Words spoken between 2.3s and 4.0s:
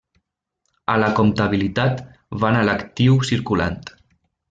van a l'actiu circulant.